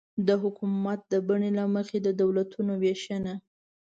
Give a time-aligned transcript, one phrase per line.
[0.27, 3.33] د حکومت د بڼې له مخې د دولتونو وېشنه